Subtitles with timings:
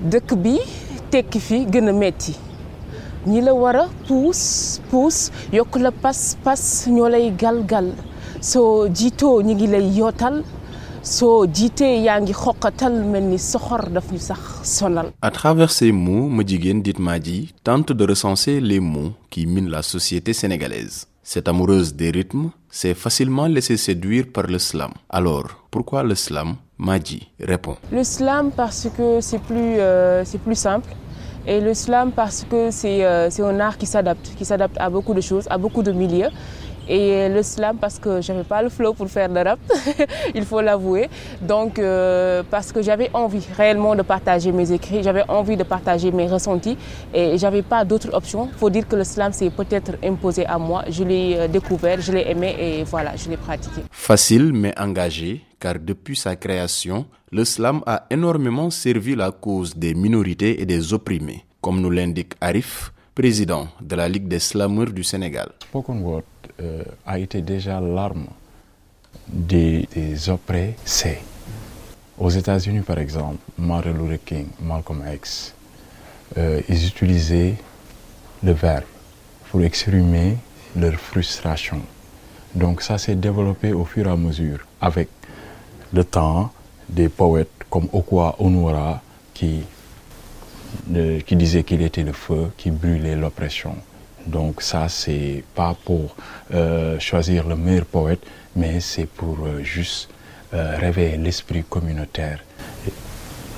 [0.00, 0.58] dëkk bi
[1.10, 2.34] tekki fi gën a metti
[3.26, 7.92] ñi la war a puus puus yokk la pas pas ñoo lay gal-gal
[8.40, 10.44] soo jiitoo ñi ngi lay yootal
[11.02, 15.12] soo jiitee yaa ngi xoqatal mel ni soxor daf ñu sax sonal.
[15.22, 19.82] À travers ces mots, Madjiguène Dit Madji tente de recenser les mots qui minent la
[19.82, 21.06] société sénégalaise.
[21.22, 24.92] Cette amoureuse des rythmes s'est facilement laissée séduire par le slam.
[25.08, 26.56] Alors, pourquoi le slam?
[26.78, 27.76] Madji répond.
[27.92, 30.24] Le slam parce que c'est plus, euh,
[30.54, 30.90] simple.
[31.46, 34.90] Et le slam parce que c'est euh, c'est un art qui s'adapte, qui s'adapte à
[34.90, 36.28] beaucoup de choses, à beaucoup de milieux.
[36.88, 39.58] Et le slam parce que j'avais pas le flow pour faire le rap,
[40.34, 41.08] il faut l'avouer.
[41.42, 46.10] Donc euh, parce que j'avais envie réellement de partager mes écrits, j'avais envie de partager
[46.10, 46.76] mes ressentis
[47.12, 48.48] et j'avais pas d'autre option.
[48.56, 50.84] Faut dire que le slam s'est peut-être imposé à moi.
[50.88, 53.82] Je l'ai découvert, je l'ai aimé et voilà, je l'ai pratiqué.
[53.90, 59.94] Facile mais engagé, car depuis sa création, le slam a énormément servi la cause des
[59.94, 65.02] minorités et des opprimés, comme nous l'indique Arif, président de la Ligue des slameurs du
[65.02, 65.48] Sénégal.
[65.64, 66.22] Spoken Word
[66.60, 68.28] euh, a été déjà l'arme
[69.26, 71.18] des, des oppressés.
[72.16, 75.52] Aux États-Unis, par exemple, Martin Luther King, Malcolm X,
[76.36, 77.56] euh, ils utilisaient
[78.44, 78.84] le verbe
[79.50, 80.36] pour exprimer
[80.76, 81.80] leur frustration.
[82.54, 85.08] Donc ça s'est développé au fur et à mesure avec
[85.92, 86.52] le temps
[86.88, 89.02] des poètes comme Okwa Onwara
[89.34, 89.62] qui,
[91.26, 93.74] qui disait qu'il était le feu qui brûlait l'oppression.
[94.28, 96.14] Donc ça, c'est pas pour
[96.52, 98.20] euh, choisir le meilleur poète,
[98.54, 100.10] mais c'est pour euh, juste
[100.52, 102.40] euh, réveiller l'esprit communautaire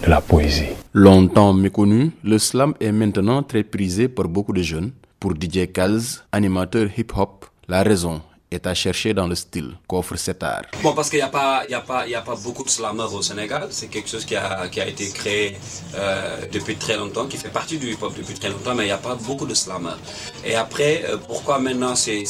[0.03, 0.71] de la poésie.
[0.95, 4.93] Longtemps méconnu, le slam est maintenant très prisé par beaucoup de jeunes.
[5.19, 10.43] Pour DJ Kals, animateur hip-hop, la raison est à chercher dans le style qu'offre cet
[10.43, 10.63] art.
[10.83, 13.69] Bon, parce qu'il n'y a, pas, a, a pas beaucoup de slameurs au Sénégal.
[13.71, 15.57] C'est quelque chose qui a, qui a été créé
[15.95, 18.93] euh, depuis très longtemps, qui fait partie du hip-hop depuis très longtemps, mais il n'y
[18.93, 19.99] a pas beaucoup de slameurs.
[20.45, 22.25] Et après, euh, pourquoi maintenant c'est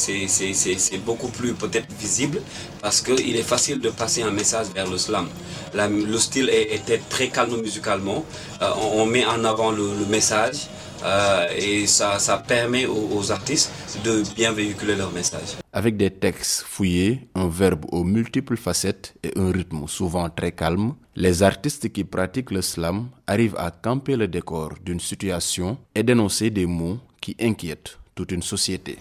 [1.05, 2.41] beaucoup plus peut-être visible?
[2.81, 5.27] Parce qu'il est facile de passer un message vers le slam.
[5.73, 8.25] La, le style était très calme musicalement.
[8.61, 10.67] Euh, on, met en avant le message.
[11.03, 13.71] Euh, et ça, ça permet aux, aux, artistes
[14.03, 15.57] de bien véhiculer leur message.
[15.73, 20.93] Avec des textes fouillés, un verbe aux multiples facettes et un rythme souvent très calme,
[21.15, 26.49] les artistes qui pratiquent le slam arrivent à camper le décor d'une situation et dénoncer
[26.49, 28.97] des mots qui inquiètent toute une société.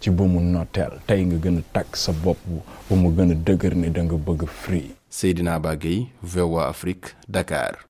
[0.00, 2.38] ci ba mu notteel tey nga gën a takk sa bopp
[2.88, 4.94] ba mu gën a dëgër ne danga bëgg Free.
[5.10, 7.78] Seydina Ba Gueye VOA Afrique Dakar.